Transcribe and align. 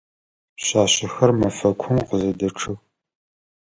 Пшъашъэхэр 0.55 1.31
мэфэкум 1.39 1.97
къызэдэчъэх. 2.07 2.79